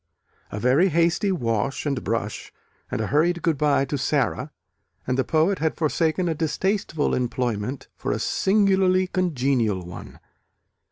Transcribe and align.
A 0.51 0.59
very 0.59 0.89
hasty 0.89 1.31
wash 1.31 1.85
and 1.85 2.03
brush, 2.03 2.51
and 2.89 2.99
a 3.01 3.05
hurried 3.05 3.43
goodbye 3.43 3.85
to 3.85 3.99
Sara, 3.99 4.49
and 5.05 5.15
the 5.15 5.23
poet 5.23 5.59
had 5.59 5.77
forsaken 5.77 6.27
a 6.27 6.33
distasteful 6.33 7.13
employment 7.13 7.87
for 7.95 8.11
a 8.11 8.17
singularly 8.17 9.05
congenial 9.05 9.85
one. 9.85 10.19